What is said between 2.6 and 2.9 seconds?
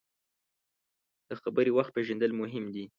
دي.